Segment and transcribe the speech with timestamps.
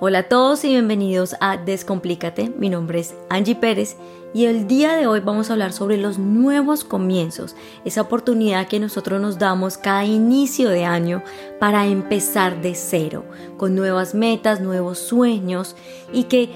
[0.00, 2.52] Hola a todos y bienvenidos a Descomplícate.
[2.56, 3.96] Mi nombre es Angie Pérez
[4.32, 8.78] y el día de hoy vamos a hablar sobre los nuevos comienzos, esa oportunidad que
[8.78, 11.24] nosotros nos damos cada inicio de año
[11.58, 13.24] para empezar de cero,
[13.56, 15.74] con nuevas metas, nuevos sueños
[16.12, 16.50] y que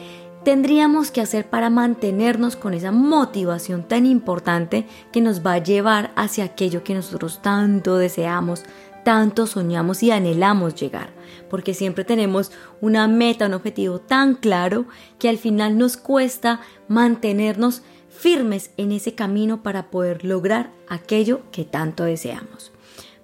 [0.45, 6.12] tendríamos que hacer para mantenernos con esa motivación tan importante que nos va a llevar
[6.14, 8.62] hacia aquello que nosotros tanto deseamos,
[9.04, 11.10] tanto soñamos y anhelamos llegar,
[11.50, 14.86] porque siempre tenemos una meta, un objetivo tan claro
[15.18, 21.64] que al final nos cuesta mantenernos firmes en ese camino para poder lograr aquello que
[21.64, 22.72] tanto deseamos.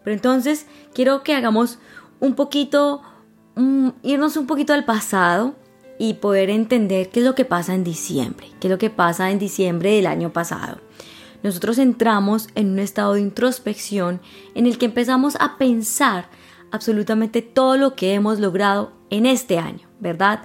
[0.02, 1.78] Pero entonces quiero que hagamos
[2.20, 3.02] un poquito,
[4.02, 5.55] irnos un poquito al pasado
[5.98, 9.30] y poder entender qué es lo que pasa en diciembre, qué es lo que pasa
[9.30, 10.80] en diciembre del año pasado
[11.42, 14.20] nosotros entramos en un estado de introspección
[14.55, 16.28] en el que empezamos a pensar
[16.70, 20.42] absolutamente todo lo que hemos logrado en este año, ¿verdad?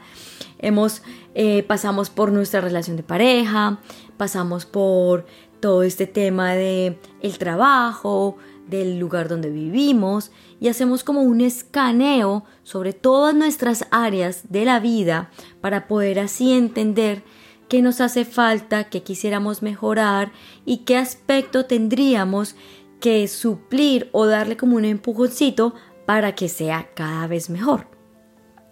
[0.60, 1.02] Hemos,
[1.36, 3.80] eh, pasamos por nuestra relación de pareja,
[4.18, 5.26] pasamos por
[5.60, 12.46] todo este tema de el trabajo, del lugar donde vivimos y hacemos como un escaneo
[12.64, 15.30] sobre todas nuestras áreas de la vida
[15.62, 17.24] para poder así entender
[17.70, 20.32] qué nos hace falta, qué quisiéramos mejorar
[20.66, 22.56] y qué aspecto tendríamos
[23.00, 25.74] que suplir o darle como un empujoncito
[26.06, 27.88] para que sea cada vez mejor.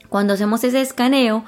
[0.09, 1.45] Cuando hacemos ese escaneo,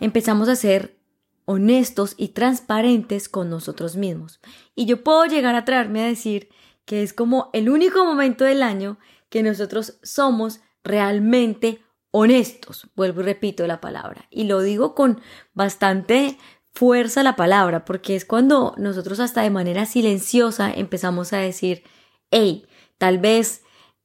[0.00, 0.98] empezamos a ser
[1.46, 4.40] honestos y transparentes con nosotros mismos.
[4.74, 6.48] Y yo puedo llegar a traerme a decir
[6.84, 8.98] que es como el único momento del año
[9.28, 12.88] que nosotros somos realmente honestos.
[12.94, 14.26] Vuelvo y repito la palabra.
[14.30, 15.20] Y lo digo con
[15.52, 16.38] bastante
[16.74, 21.84] fuerza la palabra, porque es cuando nosotros hasta de manera silenciosa empezamos a decir,
[22.30, 22.66] hey,
[22.98, 23.62] tal vez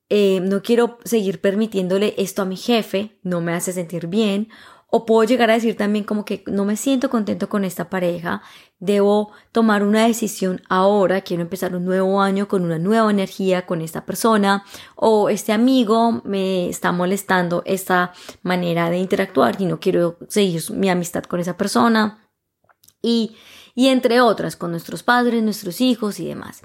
[0.09, 4.49] eh, no quiero seguir permitiéndole esto a mi jefe, no me hace sentir bien,
[4.91, 8.41] o puedo llegar a decir también como que no me siento contento con esta pareja,
[8.79, 13.81] debo tomar una decisión ahora, quiero empezar un nuevo año con una nueva energía con
[13.81, 14.63] esta persona,
[14.95, 20.89] o este amigo me está molestando esta manera de interactuar y no quiero seguir mi
[20.89, 22.28] amistad con esa persona
[23.02, 23.36] y,
[23.76, 26.61] y entre otras, con nuestros padres, nuestros hijos y demás.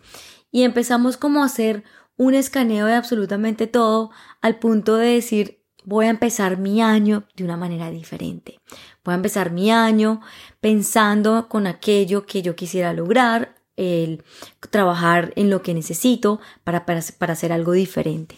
[0.50, 1.84] Y empezamos como a hacer
[2.17, 7.44] un escaneo de absolutamente todo al punto de decir, voy a empezar mi año de
[7.44, 8.61] una manera diferente.
[9.05, 10.21] Voy a empezar mi año
[10.61, 14.23] pensando con aquello que yo quisiera lograr, el
[14.71, 18.37] trabajar en lo que necesito para, para, para hacer algo diferente.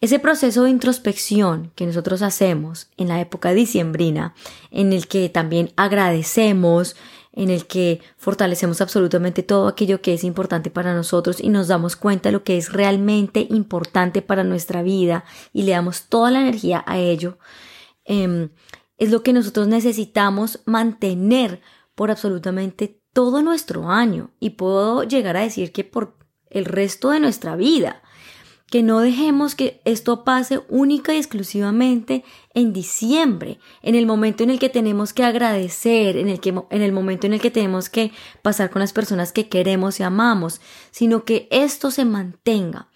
[0.00, 4.34] Ese proceso de introspección que nosotros hacemos en la época diciembrina,
[4.70, 6.96] en el que también agradecemos,
[7.32, 11.96] en el que fortalecemos absolutamente todo aquello que es importante para nosotros y nos damos
[11.96, 16.40] cuenta de lo que es realmente importante para nuestra vida y le damos toda la
[16.40, 17.38] energía a ello,
[18.04, 18.50] em,
[18.98, 21.60] es lo que nosotros necesitamos mantener
[21.94, 24.30] por absolutamente todo nuestro año.
[24.38, 26.16] Y puedo llegar a decir que por
[26.50, 28.02] el resto de nuestra vida
[28.72, 32.24] que no dejemos que esto pase única y exclusivamente
[32.54, 36.80] en diciembre, en el momento en el que tenemos que agradecer, en el, que, en
[36.80, 40.62] el momento en el que tenemos que pasar con las personas que queremos y amamos,
[40.90, 42.88] sino que esto se mantenga.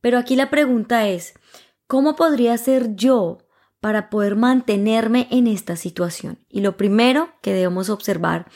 [0.00, 1.34] Pero aquí la pregunta es,
[1.88, 3.38] ¿cómo podría ser yo
[3.80, 6.38] para poder mantenerme en esta situación?
[6.48, 8.46] Y lo primero que debemos observar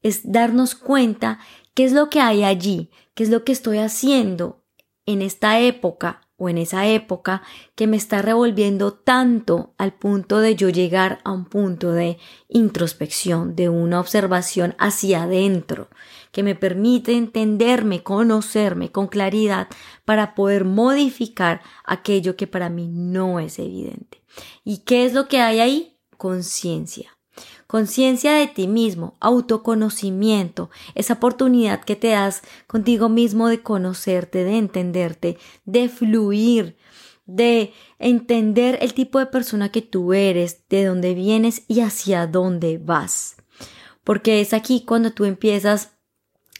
[0.00, 1.40] es darnos cuenta
[1.74, 4.63] qué es lo que hay allí, qué es lo que estoy haciendo
[5.06, 7.42] en esta época o en esa época
[7.74, 13.54] que me está revolviendo tanto al punto de yo llegar a un punto de introspección,
[13.54, 15.88] de una observación hacia adentro,
[16.32, 19.68] que me permite entenderme, conocerme con claridad
[20.04, 24.22] para poder modificar aquello que para mí no es evidente.
[24.64, 25.96] ¿Y qué es lo que hay ahí?
[26.16, 27.13] Conciencia
[27.66, 34.58] conciencia de ti mismo, autoconocimiento, esa oportunidad que te das contigo mismo de conocerte, de
[34.58, 36.76] entenderte, de fluir,
[37.26, 42.78] de entender el tipo de persona que tú eres, de dónde vienes y hacia dónde
[42.78, 43.36] vas.
[44.04, 45.92] Porque es aquí cuando tú empiezas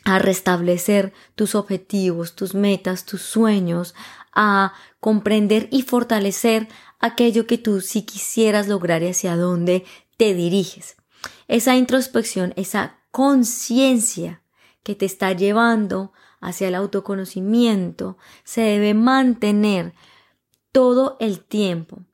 [0.05, 3.95] a restablecer tus objetivos, tus metas, tus sueños,
[4.33, 6.69] a comprender y fortalecer
[6.99, 9.85] aquello que tú sí quisieras lograr y hacia dónde
[10.17, 10.97] te diriges.
[11.49, 14.43] Esa introspección, esa conciencia
[14.83, 19.95] que te está llevando hacia el autoconocimiento se debe mantener
[20.73, 22.05] todo el tiempo.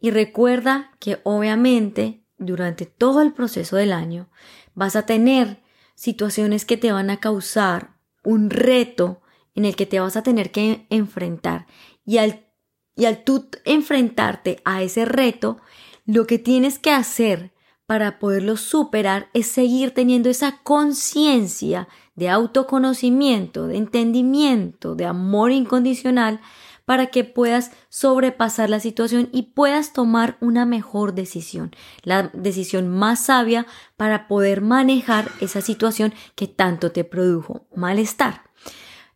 [0.00, 4.28] Y recuerda que obviamente durante todo el proceso del año
[4.74, 5.62] vas a tener
[5.94, 9.22] situaciones que te van a causar un reto
[9.54, 11.66] en el que te vas a tener que enfrentar.
[12.04, 12.46] Y al,
[12.94, 15.58] y al tú enfrentarte a ese reto,
[16.06, 17.52] Lo que tienes que hacer
[17.86, 26.40] para poderlo superar es seguir teniendo esa conciencia de autoconocimiento, de entendimiento, de amor incondicional
[26.84, 33.24] para que puedas sobrepasar la situación y puedas tomar una mejor decisión, la decisión más
[33.24, 33.66] sabia
[33.96, 38.42] para poder manejar esa situación que tanto te produjo malestar.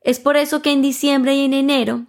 [0.02, 2.06] Es por eso que en diciembre y en enero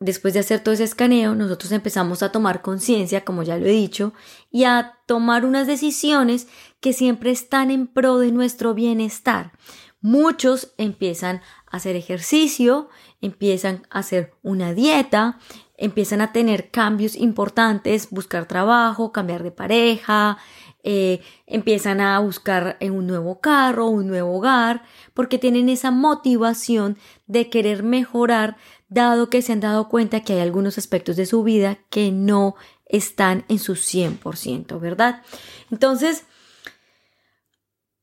[0.00, 3.72] después de hacer todo ese escaneo, nosotros empezamos a tomar conciencia, como ya lo he
[3.72, 4.12] dicho,
[4.50, 6.48] y a tomar unas decisiones
[6.80, 9.52] que siempre están en pro de nuestro bienestar.
[10.00, 12.88] Muchos empiezan a hacer ejercicio,
[13.20, 15.38] empiezan a hacer una dieta,
[15.76, 20.38] empiezan a tener cambios importantes, buscar trabajo, cambiar de pareja,
[20.84, 24.82] eh, empiezan a buscar en un nuevo carro, un nuevo hogar,
[25.14, 26.96] porque tienen esa motivación
[27.26, 28.56] de querer mejorar,
[28.88, 32.56] dado que se han dado cuenta que hay algunos aspectos de su vida que no
[32.86, 35.22] están en su 100%, ¿verdad?
[35.70, 36.24] Entonces,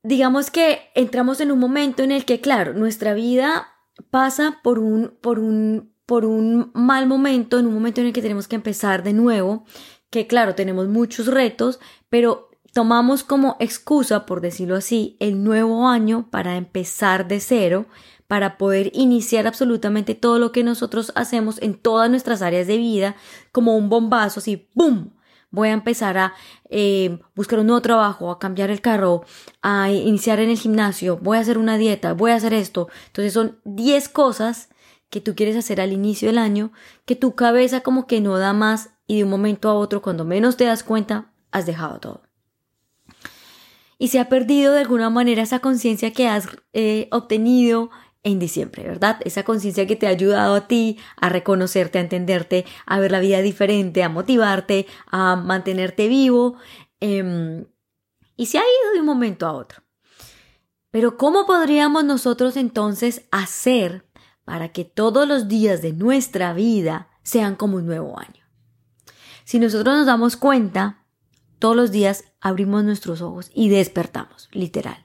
[0.04, 3.68] digamos que entramos en un momento en el que, claro, nuestra vida
[4.12, 8.22] pasa por un, por un, por un mal momento, en un momento en el que
[8.22, 9.66] tenemos que empezar de nuevo,
[10.12, 11.80] que claro, tenemos muchos retos,
[12.10, 17.88] pero tomamos como excusa, por decirlo así, el nuevo año para empezar de cero,
[18.28, 23.16] para poder iniciar absolutamente todo lo que nosotros hacemos en todas nuestras áreas de vida,
[23.52, 25.14] como un bombazo, así, ¡boom!
[25.52, 26.34] Voy a empezar a
[26.70, 29.24] eh, buscar un nuevo trabajo, a cambiar el carro,
[29.62, 32.90] a iniciar en el gimnasio, voy a hacer una dieta, voy a hacer esto.
[33.08, 34.70] Entonces son 10 cosas
[35.10, 36.74] que tú quieres hacer al inicio del año,
[37.06, 40.26] que tu cabeza como que no da más y de un momento a otro, cuando
[40.26, 42.24] menos te das cuenta, has dejado todo.
[43.98, 47.92] Y se ha perdido de alguna manera esa conciencia que has eh, obtenido
[48.26, 49.20] en diciembre, ¿verdad?
[49.24, 53.20] Esa conciencia que te ha ayudado a ti a reconocerte, a entenderte, a ver la
[53.20, 56.58] vida diferente, a motivarte, a mantenerte vivo.
[57.00, 57.66] Em,
[58.36, 59.84] y se ha ido de un momento a otro.
[60.90, 64.08] Pero ¿cómo podríamos nosotros entonces hacer
[64.44, 68.44] para que todos los días de nuestra vida sean como un nuevo año?
[69.44, 71.06] Si nosotros nos damos cuenta,
[71.60, 75.05] todos los días abrimos nuestros ojos y despertamos, literal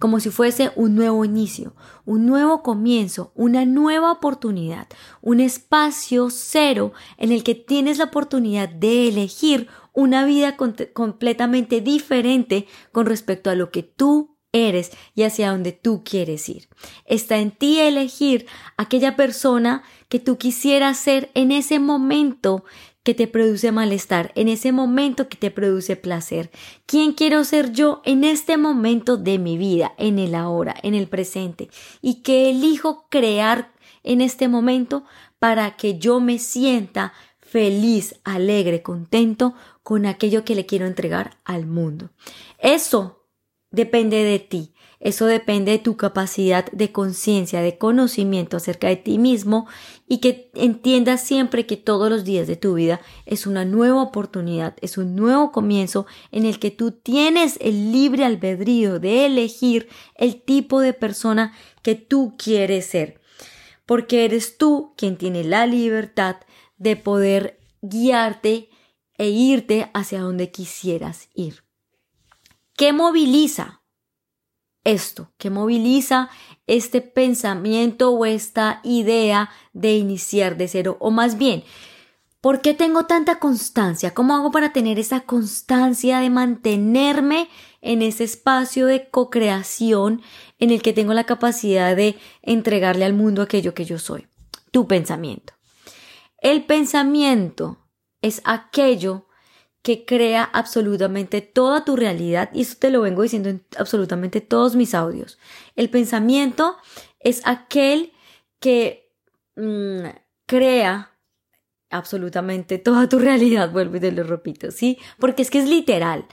[0.00, 1.74] como si fuese un nuevo inicio,
[2.06, 4.88] un nuevo comienzo, una nueva oportunidad,
[5.20, 12.66] un espacio cero en el que tienes la oportunidad de elegir una vida completamente diferente
[12.92, 16.68] con respecto a lo que tú eres y hacia donde tú quieres ir.
[17.04, 18.46] Está en ti elegir
[18.78, 22.64] aquella persona que tú quisieras ser en ese momento
[23.10, 26.48] que te produce malestar, en ese momento que te produce placer.
[26.86, 31.08] ¿Quién quiero ser yo en este momento de mi vida, en el ahora, en el
[31.08, 31.70] presente?
[32.00, 33.72] Y que elijo crear
[34.04, 35.02] en este momento
[35.40, 41.66] para que yo me sienta feliz, alegre, contento con aquello que le quiero entregar al
[41.66, 42.10] mundo.
[42.60, 43.26] Eso
[43.72, 44.72] depende de ti.
[45.00, 49.66] Eso depende de tu capacidad de conciencia, de conocimiento acerca de ti mismo
[50.06, 54.76] y que entiendas siempre que todos los días de tu vida es una nueva oportunidad,
[54.82, 60.42] es un nuevo comienzo en el que tú tienes el libre albedrío de elegir el
[60.42, 63.22] tipo de persona que tú quieres ser.
[63.86, 66.36] Porque eres tú quien tiene la libertad
[66.76, 68.68] de poder guiarte
[69.16, 71.64] e irte hacia donde quisieras ir.
[72.76, 73.79] ¿Qué moviliza
[74.84, 76.30] esto, que moviliza
[76.66, 81.64] este pensamiento o esta idea de iniciar de cero, o más bien,
[82.40, 84.14] ¿por qué tengo tanta constancia?
[84.14, 87.48] ¿Cómo hago para tener esa constancia de mantenerme
[87.82, 90.22] en ese espacio de co-creación
[90.58, 94.26] en el que tengo la capacidad de entregarle al mundo aquello que yo soy?
[94.70, 95.54] Tu pensamiento.
[96.38, 97.78] El pensamiento
[98.22, 99.26] es aquello
[99.82, 104.76] que crea absolutamente toda tu realidad y eso te lo vengo diciendo en absolutamente todos
[104.76, 105.38] mis audios.
[105.74, 106.76] El pensamiento
[107.18, 108.12] es aquel
[108.58, 109.10] que
[109.56, 110.06] mm,
[110.46, 111.10] crea
[111.90, 114.98] absolutamente toda tu realidad, vuelvo y te lo repito, ¿sí?
[115.18, 116.26] Porque es que es literal.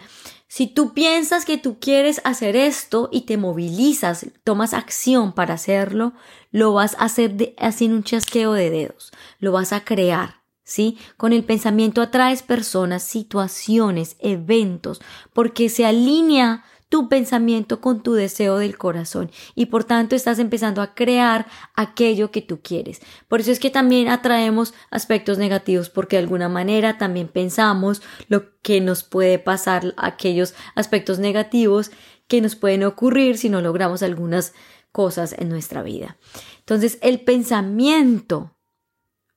[0.50, 6.14] Si tú piensas que tú quieres hacer esto y te movilizas, tomas acción para hacerlo,
[6.52, 10.37] lo vas a hacer de, así en un chasqueo de dedos, lo vas a crear.
[10.68, 10.98] ¿Sí?
[11.16, 15.00] Con el pensamiento atraes personas, situaciones, eventos,
[15.34, 20.82] porque se alinea tu pensamiento con tu deseo del corazón y por tanto estás empezando
[20.82, 23.02] a crear aquello que tú quieres.
[23.30, 28.60] Por eso es que también atraemos aspectos negativos porque de alguna manera también pensamos lo
[28.62, 31.92] que nos puede pasar, aquellos aspectos negativos
[32.28, 34.54] que nos pueden ocurrir si no logramos algunas
[34.92, 36.18] cosas en nuestra vida.
[36.60, 38.57] Entonces el pensamiento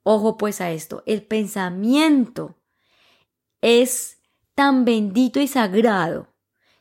[0.03, 2.57] Ojo pues a esto, el pensamiento
[3.61, 4.19] es
[4.55, 6.29] tan bendito y sagrado,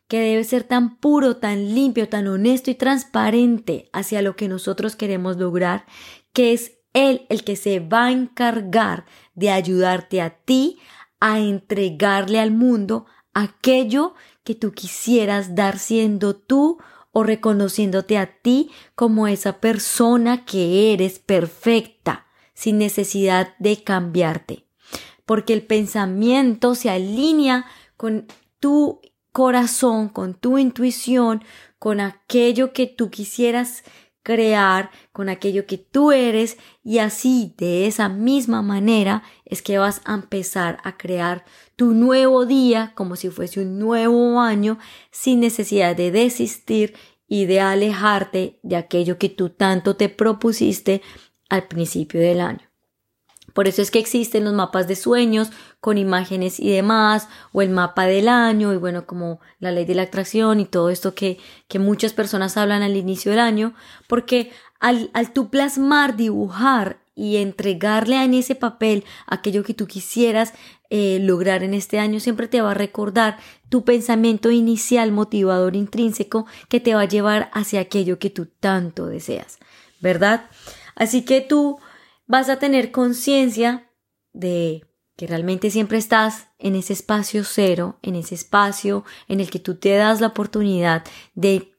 [0.08, 4.96] que debe ser tan puro, tan limpio, tan honesto y transparente hacia lo que nosotros
[4.96, 5.86] queremos lograr,
[6.34, 10.80] que es Él el que se va a encargar de ayudarte a ti
[11.20, 16.80] a entregarle al mundo aquello que tú quisieras dar siendo tú
[17.12, 22.26] o reconociéndote a ti como esa persona que eres perfecta,
[22.60, 24.66] sin necesidad de cambiarte.
[25.25, 28.28] Porque el pensamiento se alinea con
[28.60, 29.00] tu
[29.32, 31.42] corazón, con tu intuición,
[31.78, 33.86] con aquello que tú quisieras
[34.24, 40.01] crear, con aquello que tú eres y así de esa misma manera es que vas
[40.04, 41.46] a empezar a crear
[41.78, 44.80] tu nuevo día como si fuese un nuevo año
[45.12, 46.94] sin necesidad de desistir
[47.25, 51.01] y de alejarte de aquello que tú tanto te propusiste
[51.50, 52.70] al principio del año.
[53.53, 57.70] Por eso es que existen los mapas de sueños con imágenes y demás, o el
[57.70, 61.39] mapa del año, y bueno, como la ley de la atracción y todo esto que,
[61.68, 63.74] que muchas personas hablan al inicio del año,
[64.08, 70.53] porque al, al tú plasmar, dibujar y entregarle en ese papel aquello que tú quisieras
[70.89, 73.38] eh, lograr en este año, siempre te va a recordar
[73.68, 79.06] tu pensamiento inicial motivador intrínseco que te va a llevar hacia aquello que tú tanto
[79.06, 79.60] deseas,
[80.00, 80.46] ¿verdad?
[81.00, 81.79] Así que tú
[82.27, 83.89] vas a tener conciencia
[84.34, 89.60] de que realmente siempre estás en ese espacio cero, en ese espacio en el que
[89.60, 91.03] tú te das la oportunidad
[91.36, 91.74] de,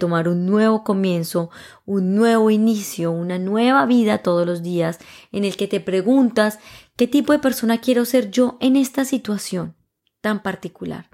[0.00, 1.50] tomar un nuevo comienzo,
[1.86, 4.98] un nuevo inicio, una nueva vida todos los días,
[5.32, 6.58] en el que te preguntas
[6.96, 9.76] qué tipo de persona quiero ser yo en esta situación
[10.20, 11.10] tan particular.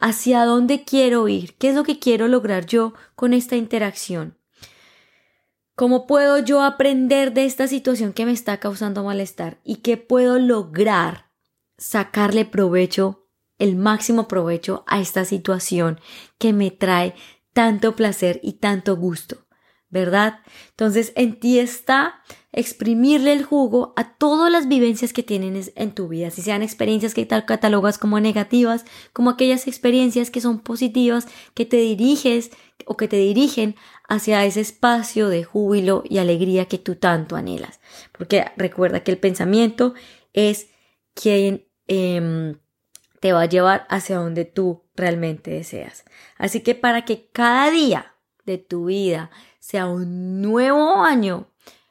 [0.00, 1.54] ¿Hacia dónde quiero ir?
[1.56, 4.38] ¿Qué es lo que quiero lograr yo con esta interacción?
[5.76, 9.58] ¿Cómo puedo yo aprender de esta situación que me está causando malestar?
[9.64, 11.32] ¿Y qué puedo lograr
[11.78, 13.26] sacarle provecho,
[13.58, 15.98] el máximo provecho a esta situación
[16.38, 17.16] que me trae
[17.52, 19.44] tanto placer y tanto gusto?
[19.94, 20.40] ¿verdad?
[20.70, 22.16] Entonces en ti está
[22.50, 27.14] exprimirle el jugo a todas las vivencias que tienes en tu vida, si sean experiencias
[27.14, 32.50] que tal catalogas como negativas, como aquellas experiencias que son positivas, que te diriges
[32.86, 33.76] o que te dirigen
[34.08, 37.80] hacia ese espacio de júbilo y alegría que tú tanto anhelas.
[38.12, 39.94] Porque recuerda que el pensamiento
[40.32, 40.68] es
[41.14, 42.58] quien em,
[43.20, 46.04] te va a llevar hacia donde tú realmente deseas.
[46.36, 51.48] Así que para que cada día de tu vida sea un nuevo año,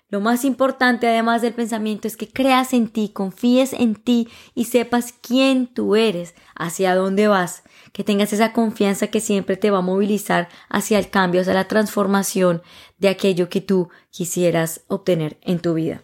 [0.09, 4.65] lo más importante además del pensamiento es que creas en ti, confíes en ti y
[4.65, 7.63] sepas quién tú eres, hacia dónde vas,
[7.93, 11.67] que tengas esa confianza que siempre te va a movilizar hacia el cambio, hacia la
[11.67, 12.61] transformación
[12.97, 16.03] de aquello que tú quisieras obtener en tu vida.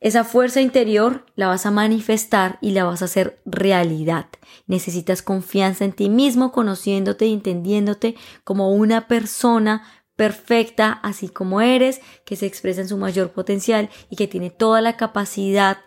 [0.00, 4.26] Esa fuerza interior la vas a manifestar y la vas a hacer realidad.
[4.68, 9.82] Necesitas confianza en ti mismo, conociéndote y entendiéndote como una persona
[10.14, 14.80] perfecta así como eres, que se expresa en su mayor potencial y que tiene toda
[14.80, 15.78] la capacidad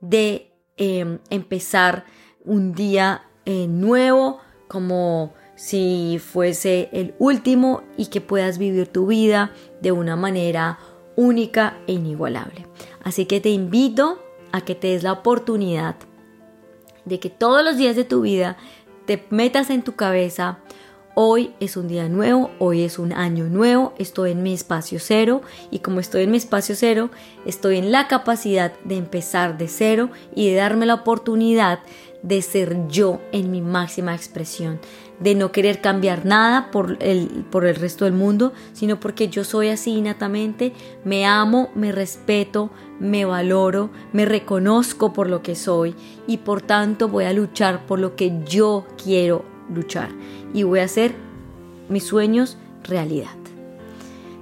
[0.00, 2.04] de em, empezar
[2.44, 9.50] un día eh, nuevo como si fuese el último y que puedas vivir tu vida
[9.82, 10.78] de una manera
[11.16, 12.68] única e inigualable.
[13.02, 14.22] Así que te invito
[14.52, 15.96] a que te des la oportunidad
[17.04, 18.56] de que todos los días de tu vida
[19.06, 20.60] te metas en tu cabeza
[21.14, 25.42] Hoy es un día nuevo, hoy es un año nuevo, estoy en mi espacio cero
[25.70, 27.10] y como estoy en mi espacio cero,
[27.44, 31.80] estoy en la capacidad de empezar de cero y de darme la oportunidad
[32.22, 34.78] de ser yo en mi máxima expresión,
[35.20, 39.44] de no querer cambiar nada por el, por el resto del mundo, sino porque yo
[39.44, 40.72] soy así innatamente,
[41.04, 45.94] me amo, me respeto, me valoro, me reconozco por lo que soy
[46.26, 50.10] y por tanto voy a luchar por lo que yo quiero luchar
[50.52, 51.14] y voy a hacer
[51.88, 53.30] mis sueños realidad.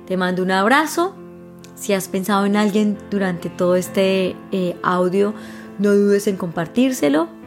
[0.07, 1.15] Te mando un abrazo.
[1.75, 5.35] Si has pensado en alguien durante todo este eh, audio,
[5.79, 7.38] no dudes en compartírselo.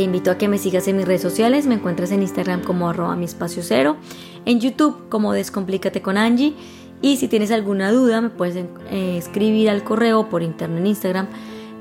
[0.00, 1.66] Te invito a que me sigas en mis redes sociales.
[1.66, 3.98] Me encuentras en Instagram como arroba mi espacio cero.
[4.46, 6.54] En YouTube como Descomplícate con Angie.
[7.02, 11.26] Y si tienes alguna duda, me puedes eh, escribir al correo por interno en Instagram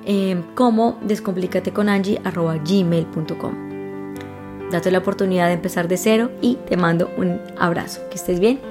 [0.06, 3.54] eh, como descomplicateconangie.gmail.com
[4.70, 8.02] Date la oportunidad de empezar de cero y te mando un abrazo.
[8.10, 8.69] Que estés bien.